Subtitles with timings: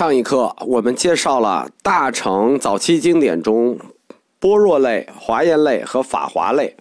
[0.00, 3.78] 上一课我们介绍了大乘早期经典中
[4.38, 6.74] 般若类、华严类和法华类，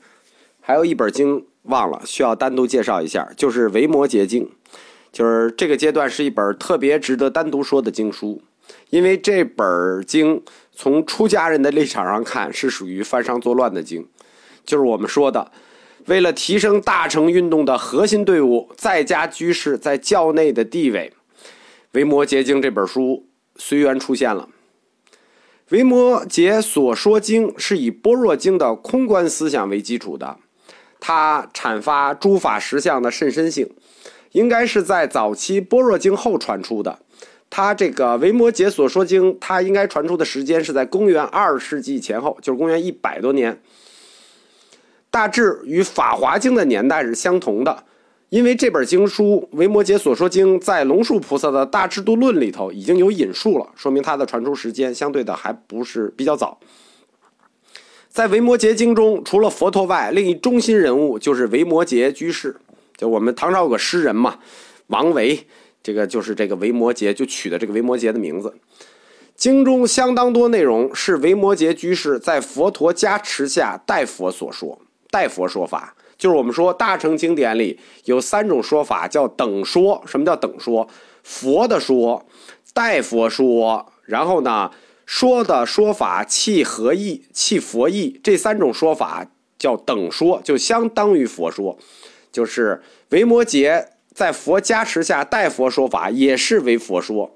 [0.62, 4.46] 还有一本经忘了，需要单独介绍一下，就是《维摩诘经》，
[5.12, 8.42] 就是这个阶段是一本特别值得单独说的经书，
[8.90, 10.42] 因为这本经
[10.72, 14.08] 从出家人的立场上看是属于犯上作乱的经，
[14.64, 15.52] 就是我们说的，
[16.06, 21.12] 为了提升大乘运动的核心队伍在家居士在教内的地位。
[21.94, 23.26] 《维摩诘经》这本书
[23.56, 24.48] 随缘出现了。
[25.70, 30.38] 维摩诘所说经是以般若经的空观思想为基础的，
[31.00, 33.72] 它阐发诸法实相的甚深性，
[34.34, 37.00] 应该是在早期般若经后传出的。
[37.50, 43.60] 它这个维摩诘所说经，它应该传出的时间是在公元二世纪前后，就是公元一百多年，
[45.10, 47.86] 大致与《法华经》的年代是相同的。
[48.30, 56.60] 因为这本经书《维摩诘所说经》在龙树菩萨的大智度论里头已经有引述了，说明它的传出时间相对的还不是比较早。
[58.08, 62.56] 在《维摩诘经》中，除了佛陀外，另一中心人物就是维摩诘居士。
[62.96, 64.38] 就我们唐朝有个诗人嘛，
[64.88, 65.48] 王维，
[65.82, 68.54] 这个就是这个维摩诘就取的这个维摩诘的名字。
[69.36, 75.96] 经中相当多内容是维摩诘居士在佛陀加持下代佛所说，代佛说法。
[76.20, 80.04] 就是我们说大乘经典里有三种说法，叫等说。
[80.06, 80.88] 什么叫等说？
[81.24, 82.28] 佛的说，
[82.74, 84.70] 代佛说，然后呢，
[85.06, 89.26] 说的说法契合意、契佛意，这三种说法
[89.58, 91.80] 叫等说，就相当于佛说。
[92.32, 97.32] 就是维摩诘在佛加持下代佛说法，也是为佛说。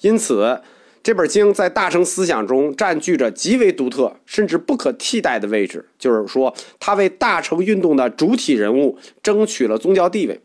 [0.00, 0.60] 因此。
[1.02, 10.40] 这本经在大乘思想中占据着极为独特甚至不可替代的位置，就是说，它为大乘运动的主体人物争取了宗教地位。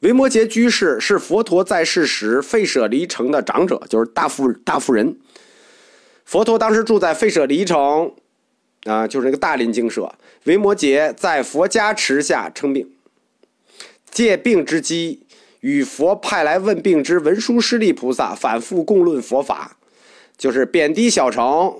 [0.00, 5.18] 维摩诘居士是佛陀在世时费舍离城的长者，就是大富大富人。
[6.24, 8.12] 佛陀当时住在费舍离城，
[8.84, 10.14] 啊，就是那个大林精舍。
[10.44, 12.92] 维摩诘在佛加持下称病，
[14.10, 15.23] 借病之机。
[15.64, 19.78] 与佛派来问病之文殊师利菩萨反复共论佛法，
[20.36, 21.74] 就是贬低小乘，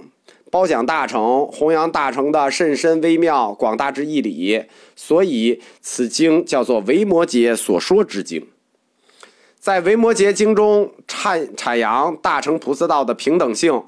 [0.50, 4.64] 褒奖大乘，弘扬大乘的甚深微妙广大之义理。
[4.96, 8.40] 所以此经叫做《维摩诘所说之经》。
[9.60, 13.82] 在《维摩诘经》中阐阐扬大乘菩萨道的平等性，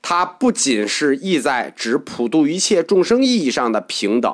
[0.00, 4.32] 它不仅是意在指普度一切众生意义上的平等。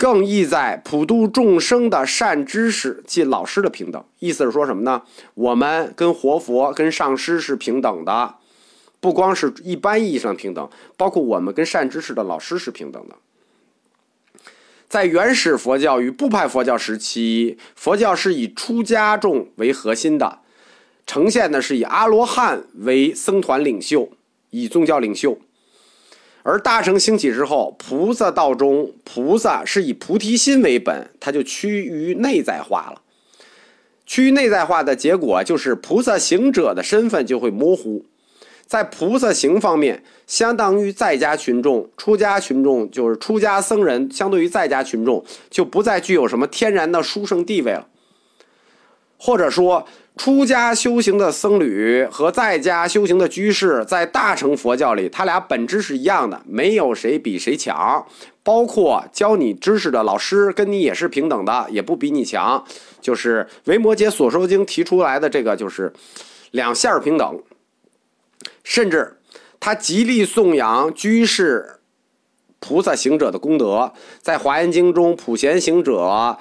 [0.00, 5.02] 更意在普度众生的善知识即老师的平等，意思是说什么呢？
[5.34, 8.36] 我们跟活佛、跟上师是平等的，
[8.98, 10.66] 不光是一般意义上平等，
[10.96, 13.16] 包括我们跟善知识的老师是平等的。
[14.88, 20.38] 在原始佛教与部派佛教时期，佛教是以出家众为核心的，
[21.06, 24.08] 呈现的是以阿罗汉为僧团领袖，
[24.48, 25.38] 以宗教领袖。
[26.42, 33.02] 而大乘兴起之后，菩萨道中，菩萨是以菩提心为本，它就趋于内在化了。
[34.06, 38.04] 趋于内在化的结果，就是菩萨行者的身份就会模糊。
[38.66, 47.86] 在菩萨行方面，相当于在家群众、出家群众，就是出家僧人，相对于在家群众，就不再具有什么天然的殊胜地位了。
[49.22, 49.86] 或者说，
[50.16, 58.06] 出家修行的僧侣和在家修行的居士，在大乘佛教里，他俩本质是一样的，没有谁比谁强。
[58.42, 62.64] 包括教你知识的老师，跟你也是平等的，也不比你强。
[63.02, 65.92] 就是维摩诘所说经提出来的这个，就是
[66.52, 67.42] 两线平等。
[68.64, 69.18] 甚至
[69.60, 71.80] 他极力颂扬居士、
[72.58, 73.92] 菩萨行者的功德，
[74.22, 76.38] 在华严经中，普贤行者。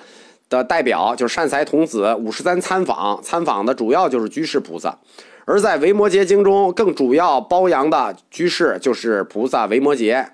[0.50, 4.98] 的代表就是善财童子五十三参访，参访的主要就是居士菩萨，
[5.46, 10.26] 而在《维摩诘经》中，更主要褒扬的居士就是菩萨维摩诘。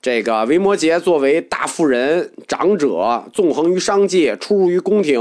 [0.00, 5.20] 这个维摩诘作为大富人、长者，纵横于商界，出入于宫廷，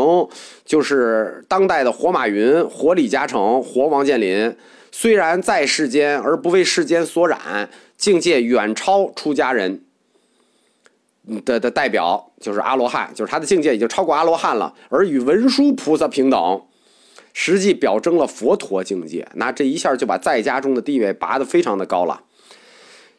[0.63, 4.55] 就是当代的活马云、活李嘉诚、活王健林。
[4.91, 7.67] 虽然在世间，而不为世间所染，
[7.97, 9.81] 境界远超出家人。
[11.43, 16.61] 的的代表就是阿罗汉，就是他的境界已经超过阿罗汉了，而与文殊菩萨平等，
[17.33, 19.27] 实际表征了佛陀境界。
[19.35, 22.21] 那这一下就把在家中的地位拔得非常的高了。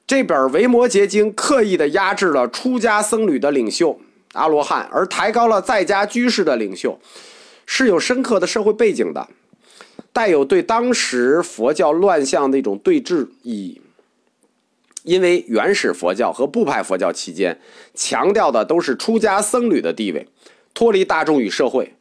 [0.07, 3.99] 这本《维摩诘经》刻意的压制了出家僧侣的领袖
[4.35, 6.99] 阿罗汉，而抬高了在家居士的领袖，
[7.67, 9.27] 是有深刻的社会背景的，
[10.13, 13.81] 带有对当时佛教乱象的一种对峙意义。
[15.07, 17.57] 因为原始佛教和部派佛教期间
[17.95, 20.27] 强调的都是出家僧侣的地位，
[20.75, 21.95] 脱离大众与社会，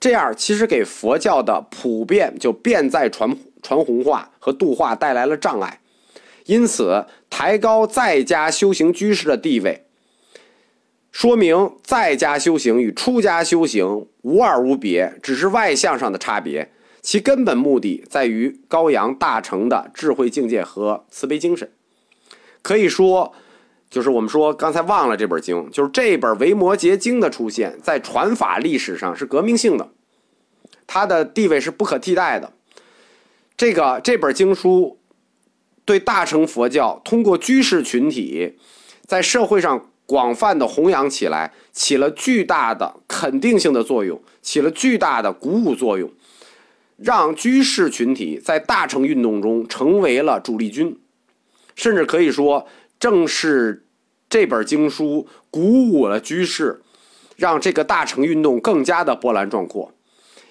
[0.00, 5.80] 这样其实给佛教的普遍就遍在传传弘化和度化带来了障碍，
[6.46, 9.84] 因此抬高在家修行居士的地位，
[11.12, 16.70] 说明在家修行与出家修行无二无别，只是外向上的差别。
[17.02, 21.70] 其根本目的在于高扬大乘的智慧境界和慈悲精神。
[22.66, 23.32] 可以说，
[23.88, 29.88] 就是我们说刚才忘了这本经，就是这本《维摩诘经》的出现，在传法历史上是革命性的，
[30.84, 32.52] 它的地位是不可替代的。
[33.56, 34.98] 这个这本经书
[35.84, 38.56] 对大乘佛教通过居士群体
[39.06, 46.10] 在社会上广泛的弘扬起来，起了巨大的肯定性的作用，起了巨大的鼓舞作用。
[46.96, 50.98] 让居士群体在大乘运动中成为了主力军，
[51.76, 52.66] 甚至可以说，
[52.98, 53.86] 正是
[54.28, 56.82] 这本经书鼓舞了居士，
[57.36, 59.92] 让这个大乘运动更加的波澜壮阔，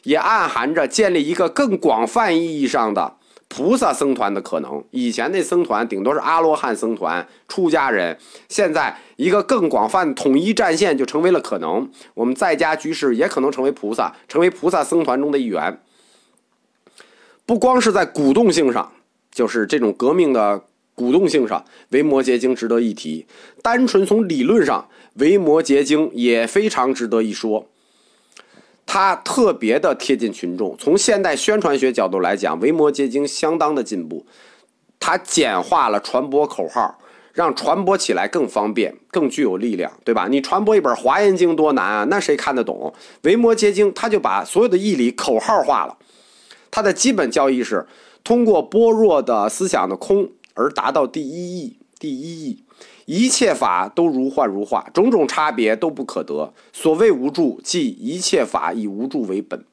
[0.03, 3.17] 也暗含着建立一个更广泛意义上的
[3.47, 4.83] 菩萨僧团的可能。
[4.91, 8.17] 以前那僧团顶多是阿罗汉僧团、出家人，
[8.47, 11.89] 现在一个更广泛统一战线就成为了可能。
[12.13, 15.81] 我们在家居士也可能成为菩萨，成为菩萨僧团中的一员。
[17.45, 18.91] 不光是在鼓动性上，
[19.31, 20.63] 就是这种革命的
[20.95, 21.59] 鼓动性上，
[21.89, 23.27] 《维摩诘经》值得一提。
[23.61, 24.87] 单纯从理论上，
[25.21, 27.67] 《维摩诘经》也非常值得一说。
[28.85, 30.75] 它特别的贴近群众。
[30.79, 34.25] 从现代宣传学角度来讲，《维摩诘经》相当的进步。
[34.99, 36.97] 它简化了传播口号，
[37.33, 40.27] 让传播起来更方便、更具有力量，对吧？
[40.29, 42.03] 你传播一本《华严经》多难啊？
[42.05, 42.93] 那谁看得懂？
[43.23, 45.97] 《维摩诘经》它就把所有的义理口号化了。
[46.71, 47.85] 它的基本教义是
[48.23, 51.77] 通过般若的思想的空而达到第一义。
[51.97, 52.63] 第一义，
[53.05, 56.53] 一切法都如幻如化，种种差别都不可得。
[56.73, 59.63] 所谓无助，即一切法以无助为本，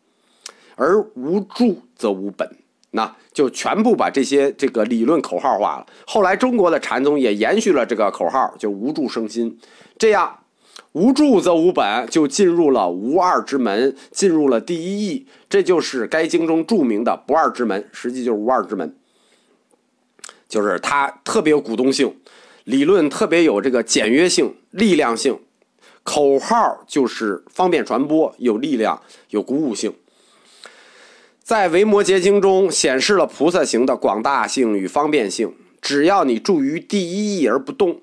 [0.76, 2.48] 而无助则无本。
[2.92, 5.86] 那就全部把这些这个理论口号化了。
[6.06, 9.58] 后来中国的禅宗也延续了这个口号，就无助生心。
[9.98, 10.38] 这样。
[10.92, 18.94] 无助则无本，就进入了无二之门，进入了第一义，这就是该经中著名的不二之门，实际就是无二之门。
[20.52, 22.14] 就是它特别有鼓动性，
[22.64, 25.40] 理论特别有这个简约性、力量性，
[26.02, 29.00] 口号就是方便传播，有力量、
[29.30, 29.94] 有鼓舞性。
[31.42, 38.02] 在《维摩诘经》中显示了菩萨行的广大性与方便性，只要你住于第一义而不动。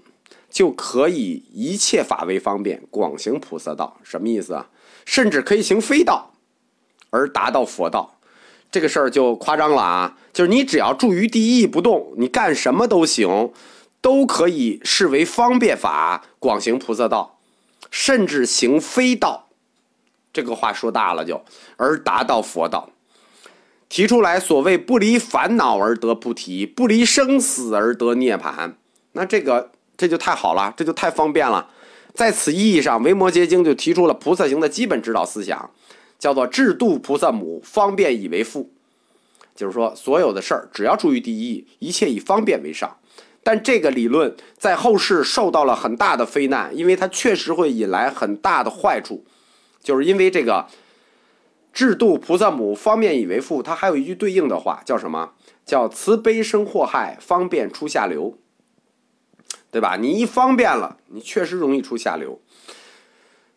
[0.50, 4.68] 就可以一切法为方便，广行菩萨道，什么意思啊？
[5.06, 6.34] 甚至可以行非道，
[7.12, 8.19] 而达到佛道，
[8.72, 10.18] 这个事儿就夸张了啊！
[10.32, 13.52] 就是你只要住于第一不动，你干什么都行，
[14.02, 17.40] 都可以视为方便法，广行菩萨道，
[17.90, 19.48] 甚至行非道。
[20.32, 21.44] 这个话说大了就，
[21.78, 22.90] 而达到佛道，
[23.90, 28.74] 提出来所谓不离烦恼而得菩提，不离生死而得涅槃。
[29.14, 29.72] 那这个。
[30.00, 31.68] 这就太好了，这就太方便了。
[32.14, 35.70] 在此意义上，《维摩诘经》就提出了菩萨行的基本指导思想，
[36.20, 38.70] 叫做“智度菩萨母，方便以为父”。
[39.56, 42.98] 就是说，所有的事儿只要注意第一，一切以方便为上。
[43.42, 49.26] 但这个理论在后世受到了很大的非难，因为它确实会引来很大的坏处。
[49.82, 50.68] 就是因为这个
[51.74, 55.32] “智度菩萨母，方便以为父”，它还有一句对应的话，叫什么？
[55.66, 58.38] 叫“慈悲生祸害，方便出下流”。
[59.72, 59.98] 对吧？
[59.98, 62.42] 你一方便了，你确实容易出下流。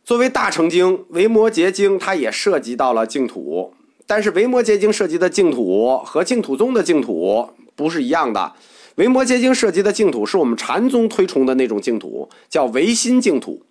[0.05, 3.73] 作为大乘经《维摩诘经》，它也涉及到了净土，
[4.05, 8.41] 但是《维摩诘经》涉及的净土和净土宗的净土不是一样的。
[8.97, 13.65] 《维摩诘经》涉及的净土是我们禅宗推崇的那种净土，叫唯心净土。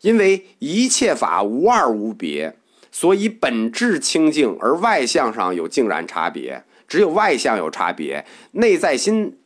[0.00, 2.56] 因为一切法无二无别，
[2.90, 6.64] 所以本质清净，而外相上有竟然差别。
[6.88, 9.38] 只有外相有差别，内在心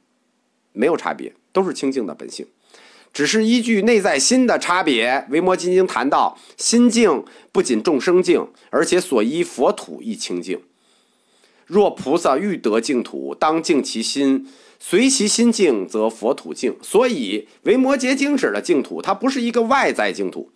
[0.73, 1.35] 没有差别。
[1.53, 2.47] 都是清净的本性，
[3.13, 10.61] 只是依据内在心的差别，《维摩诘经》谈到心净不仅众生净，而且所依佛土亦清净。
[11.67, 16.77] 若菩萨欲得净土，当净其心，随其心净，则佛土净。
[16.83, 20.51] 所以，《维摩诘经》指的净土，它不是一个外在净土，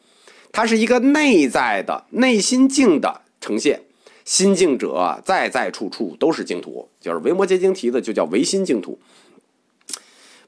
[0.51, 3.83] 它是一个内在的内心净的呈现。
[4.25, 6.89] 心净者，在在处处都是净土。
[7.01, 8.99] 就是《维摩诘经》提的，就叫唯心净土。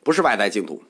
[0.03, 0.83] 不是外在净土，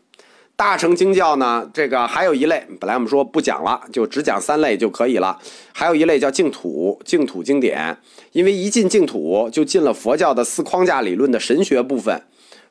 [0.59, 1.71] 大乘经教呢？
[1.73, 5.39] 这个还有一类，本来我们说不讲了，就只讲三类就可以了。
[5.73, 7.97] 还有一类叫净土，净土经典。
[8.33, 12.21] 因为一进净土，就进了佛教的四框架理论的神学部分，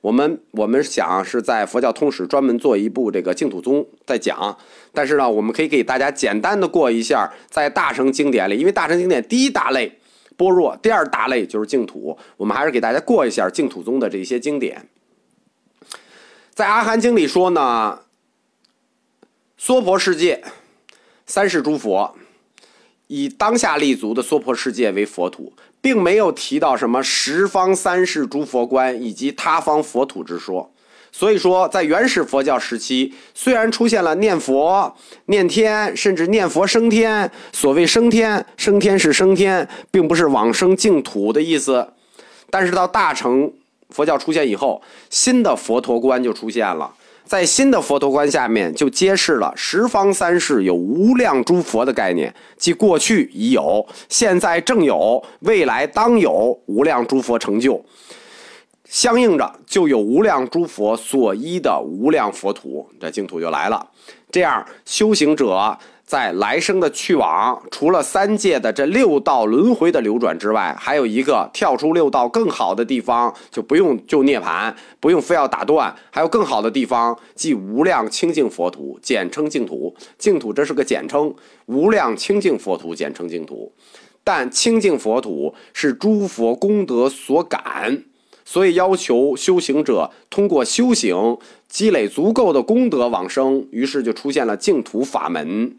[0.02, 4.58] 我们我们想是在佛教通史专门做一部这个净土宗在讲，
[4.92, 9.90] 但是呢，我们可以给大家简单的过一下，在大乘经典里，因为大乘经典第一大类
[10.36, 14.86] 般若，第二大类就是净土，我们还是给大家过一下净土宗的这些经典。
[16.58, 18.00] 在阿含经里说呢，
[19.60, 20.44] 娑婆世界
[21.28, 22.16] 三世诸佛。
[23.06, 30.74] 以当下立足的娑婆世界为佛土，并没有提到什么十方三世诸佛观以及他方佛土之说。
[31.12, 34.98] 所以说，在原始佛教时期，虽然出现了念佛、
[35.28, 37.32] 念天，甚至念佛升天。
[37.54, 41.94] 所谓升天，升天是升天，并不是往生净土的意思。
[42.50, 43.54] 但是到大乘
[43.90, 46.94] 佛教出现以后，新的佛陀观就出现了。
[47.26, 57.84] 在新的佛陀观下面，就揭示了十方三世有无量诸佛的概念，即过去已有，现在正有，未来当有无量诸佛成就。
[58.86, 63.86] 相应着就有无量诸佛所依的无量佛土，这净土就来了。
[64.32, 65.78] 这样修行者。
[66.08, 79.94] 在来生的去往，除了三界的这六道轮回的流转之外，还有一个跳出六道更好的地方，就不用就涅槃，不用非要打断，还有更好的地方，即无量清净佛土，简称净土。
[80.18, 81.36] 净土这是个简称，
[81.66, 83.74] 无量清净佛土简称净土。
[84.24, 88.04] 但清净佛土是诸佛功德所感，
[88.46, 91.38] 所以要求修行者通过修行
[91.68, 95.76] 积累足够的功德往生，于是就出现了净土法门。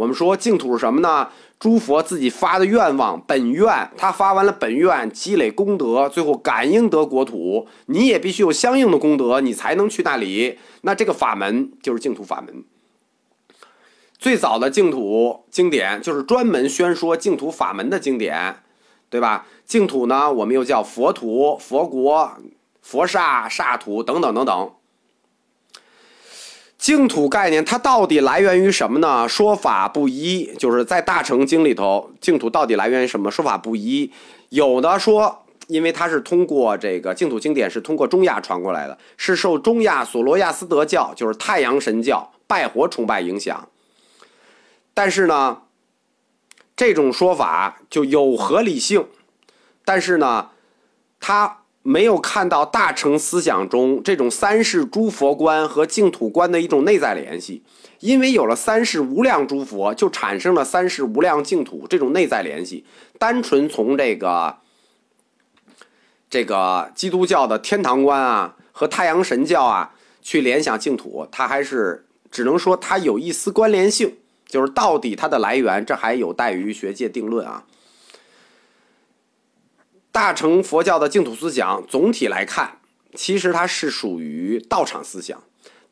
[0.00, 1.28] 我们说净土是什么呢？
[1.58, 7.68] 诸佛自己发的愿望本愿，他发完了本愿，积累功德，最后感应得国土。
[7.84, 10.58] 你也必须有相应的功德，你才能去那里。
[10.80, 12.64] 那这个法门就是净土法门。
[14.18, 18.56] 最早的净土经典就是专门宣说净土法门的经典，
[19.10, 19.44] 对吧？
[19.66, 22.38] 净土呢，我们又叫佛土、佛国、
[22.80, 24.72] 佛刹、刹土等等等等。
[26.80, 29.28] 净土概念它到底来源于什么呢？
[29.28, 33.30] 说法不一，就是在大乘经里头，净土到底来源于什么？
[33.30, 34.10] 说法不一。
[34.48, 43.68] 有的说，因为它是通过这个净土经典是通过中亚传过来的，是受中亚索罗亚斯德教，就是太阳神教拜火崇拜影响。
[44.94, 45.58] 但是呢，
[46.74, 49.06] 这种说法就有合理性，
[49.84, 50.48] 但是呢，
[51.20, 51.58] 它。
[51.82, 57.62] 没有看到大乘思想中这种三世诸佛观和净土观的一种内在联系，
[58.00, 62.84] 因为有了三世无量诸佛，就产生了三世无量净土这种内在联系。
[63.18, 64.58] 单纯从这个
[66.28, 77.64] 这个基督教的天堂观啊和太阳神教啊去联想净土，它还是只能说它有一丝关联性，就是到底它的来源，这还有待于学界定论啊。
[80.12, 82.78] 大乘佛教的净土思想，总体来看，
[83.14, 85.42] 其实它是属于道场思想。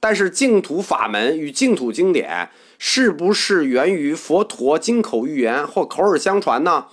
[0.01, 6.87] 但是净土法门与净土经典是不是源于佛陀金口玉言或口耳相传呢？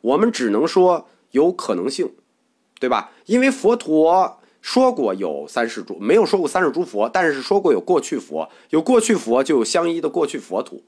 [0.00, 2.12] 我们只能说有可能性，
[2.78, 3.10] 对吧？
[3.26, 10.84] 因为佛陀说过有三世诸，没有说过三世诸佛，但是说过有过去佛，有过去佛就有相依的过去佛土。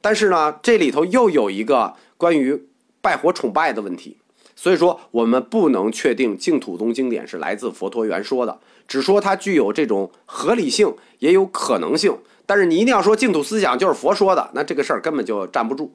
[0.00, 2.68] 但是呢，这里头又有一个关于
[3.00, 4.18] 拜火崇拜的问题。
[4.54, 12.16] 所以说，我们不能确定净土宗经典是来自佛陀原说的，只说它具有这种合理性，也有可能性。
[12.44, 15.94] 但是你一定要说净土思想就是佛说的，那这个事儿根本就站不住。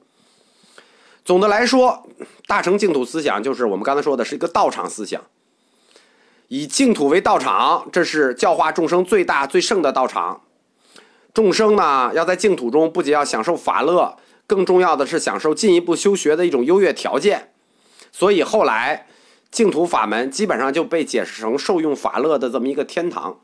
[1.24, 2.06] 总的来说，
[2.46, 5.20] 大乘净土思想就是我们刚才说的是一个道场思想，
[6.48, 10.40] 以净土为道场，这是教化众生最大最盛的道场。
[11.34, 17.50] 众生呢，要在净土中不仅要享受法乐，更重要的是享受进一步修学的一种优越条件。
[18.18, 19.06] 所以后来，
[19.50, 23.40] 净土法门基本上就被解释成受用法乐的这么一个天堂。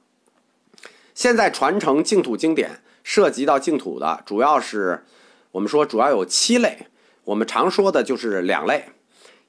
[1.14, 5.05] 现在传承净土经典，涉及到净土的主要是，
[5.50, 6.87] 我们说主要有七类。
[7.25, 8.87] 我们常说的就是两类，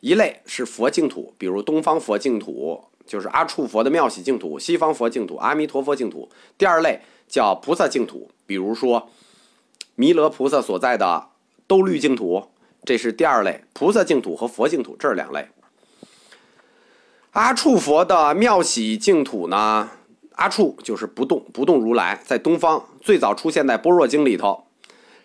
[0.01, 6.29] 一类是佛净土，比如东方佛净土，就是阿处佛的妙喜净土；西方佛净土，阿弥陀佛净土。
[6.57, 6.99] 第二类
[7.29, 9.09] 叫菩萨净土，比如说
[9.95, 11.29] 弥勒菩萨所在的
[11.65, 12.49] 兜率净土。
[12.85, 15.47] 这是第二类菩萨净土和佛净土，这是两类。
[17.31, 19.89] 阿处佛的妙喜净土呢？
[20.33, 24.65] 阿处就是不动不动如来，在东方最早出现在般若经里头。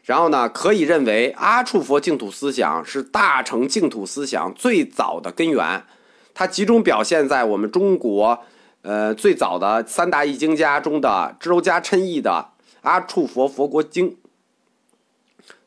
[0.04, 5.84] 然后呢，可以认为阿处佛净土思想是大乘净土思想最早的根源。
[6.32, 8.38] 它集中表现在我们中国，
[8.82, 12.50] 呃，最早的三大译经家中的支娄迦琛译的
[12.82, 14.10] 《阿处佛佛国经》。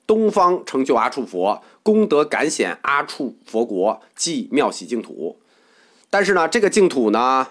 [0.07, 5.39] 东方成就阿处佛，功德感显阿处佛国，即妙喜净土。
[6.09, 7.47] 但是呢，这个净土呢，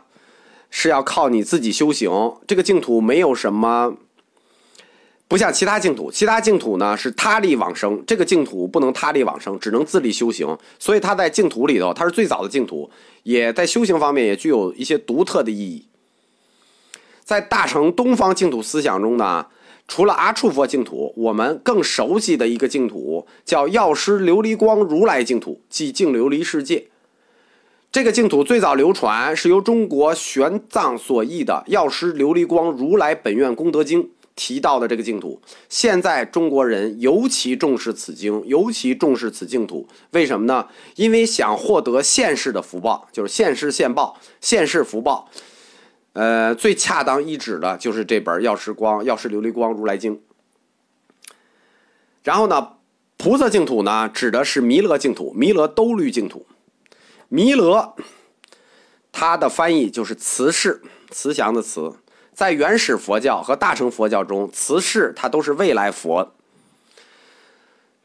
[0.70, 2.10] 是要靠你自己修行。
[2.46, 3.96] 这个净土没有什么，
[5.26, 10.56] 不像其他净土，其他净土呢是他力往生，这个净土不能他力往生，只能自力修行。
[10.78, 12.90] 所以它在净土里头，它是最早的净土，
[13.24, 15.86] 也在修行方面也具有一些独特的意义。
[17.24, 19.46] 在大乘东方净土思想中呢。
[19.90, 26.86] 除了阿处佛净土，我们更熟悉的一个净土叫药师琉璃光如来净土，即净琉璃世界。
[27.90, 34.04] 这个净土最早流传是由中国玄奘所译的《药师琉璃光如来本愿功德经》
[34.36, 35.42] 提到的这个净土。
[35.68, 39.88] 现在中国人尤其重视此经，尤其重视此净土。
[40.12, 40.68] 为什么呢？
[40.94, 45.28] 因为想获得现世的福报，就是现世现报，现世福报。
[46.12, 50.16] 呃，最恰当一指的就是这本《药师光药师琉璃光如来经》。
[52.24, 52.72] 然后呢，
[53.16, 56.46] 菩萨净土呢，指的是弥勒净土，弥勒兜率净土。
[57.28, 57.94] 弥勒，
[59.12, 61.94] 它的翻译就是慈氏，慈祥的慈。
[62.34, 66.34] 在原始佛教和大乘佛教中，慈氏它都是未来佛。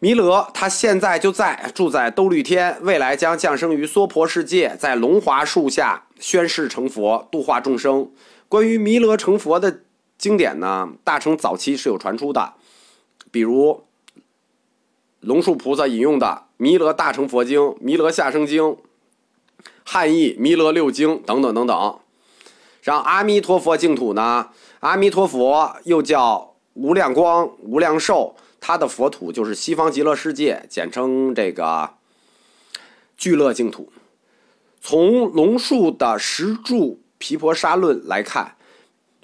[0.05, 6.03] 弥勒他现在就在住在兜率天，未来将降生于娑婆世界，在龙华树下。
[6.19, 8.11] 宣誓成佛，度化众生。
[8.47, 9.79] 关于弥勒成佛的
[10.19, 12.53] 经典呢，大乘早期是有传出的，
[13.31, 13.83] 比如
[15.21, 18.61] 龙树菩萨引用的《弥勒大乘佛经》《弥勒下生经》，
[19.83, 21.99] 汉译《弥勒六经》等等等等。
[22.83, 24.49] 让阿弥陀佛净土呢，
[24.81, 28.35] 阿弥陀佛又叫无量光、无量寿，
[28.67, 31.91] 他的佛土就是西方极乐世界，简称这个
[33.15, 33.93] 聚乐净土。
[34.81, 38.55] 从龙树的《十住毗婆沙论》来看，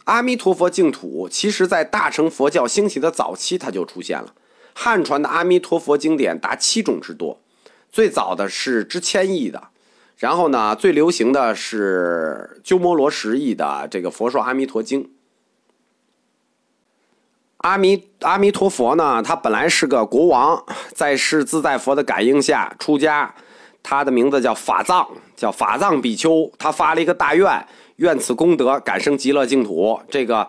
[0.04, 4.36] 阿弥陀佛净土其实在大乘佛教兴起的早期，它就出现了。
[4.76, 7.42] 汉传的阿弥陀佛经典达七种之多，
[7.92, 9.70] 最早的是知千亿的，
[10.18, 15.04] 然后呢，最流行的是鸠摩罗什译的这个《佛说阿弥陀经》。
[17.62, 20.64] 阿弥阿弥陀佛呢，他本来是个国王，
[20.94, 23.34] 在世自在佛的感应下出家。
[23.84, 26.52] 他的名字叫法藏，叫法藏比丘。
[26.58, 27.66] 他发了一个大愿，
[27.96, 30.00] 愿此功德感生极乐净土。
[30.10, 30.48] 这个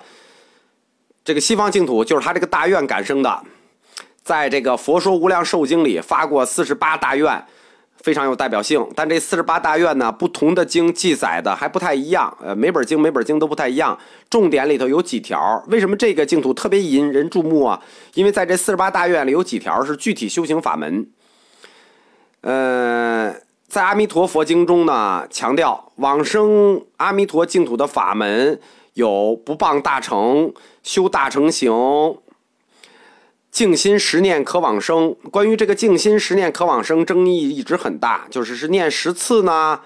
[1.25, 3.43] 这个西方净土就是他这个大愿感生的。
[4.23, 7.45] 在这个《佛说无量寿经》里发过四十八大愿，
[8.03, 8.87] 非常有代表性。
[8.95, 12.37] 但这四十八大愿呢，不同的经记载的还不太一样。
[12.43, 13.99] 呃，每本经每本经都不太一样。
[14.29, 17.83] 重点里头有几条，为什么这个净土特别引人注目啊？
[18.15, 21.07] 因为在这四十八大愿里有几条是具体修行法门。
[22.41, 23.33] 呃，
[23.69, 28.61] 在《阿弥陀佛经》中呢，强调往生阿弥陀净土的法门
[28.95, 31.73] 有不谤大乘、修大乘行、
[33.53, 35.15] 静心十念可往生。
[35.31, 39.79] 关于这个静心十念可往生，争议一直很大，就是是念十次呢，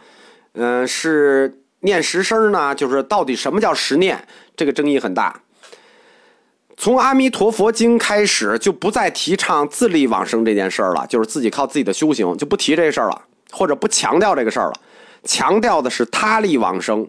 [0.52, 4.26] 嗯，是念十声呢，就是到底什么叫十念？
[4.56, 5.42] 这个争议很大。
[6.78, 14.74] 从《阿弥陀佛经》开始，就不再提倡自力往生这件事儿了，就是自己靠自己的修行，就不提这事儿了，或者不强调这个事儿了，
[15.24, 17.08] 强调的是他力往生，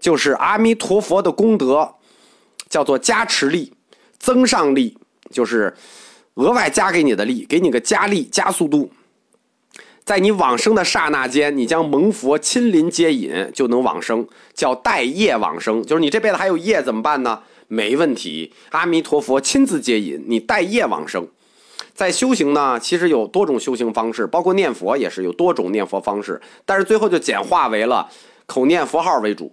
[0.00, 1.94] 就是阿弥陀佛的功德，
[2.68, 3.72] 叫做加持力、
[4.18, 4.97] 增上力，
[5.30, 5.74] 就是
[6.34, 8.90] 额外加给你的力，给你个加力、加速度，
[10.04, 17.42] 在你往生的刹那间，你将蒙佛亲临接引，就能往生，叫带业往生，就是你这辈子还有业怎么办呢？
[17.66, 21.28] 没问题，阿弥陀佛亲自接引你，带业往生。
[21.92, 28.08] 在修行呢，其实有多种修行方式，包括念佛也是有多种念佛方式，但是最后就简化为了
[28.46, 29.52] 口念佛号为主。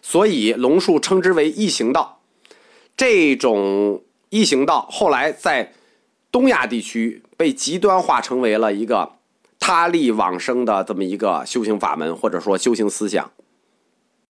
[0.00, 2.22] 所以龙树称之为异行道。
[2.96, 5.72] 这种一行道后来在
[6.30, 9.12] 东亚地区被极端化，成为了一个
[9.58, 13.30] 他力往生的这么一个修行法门，或者说修行思想。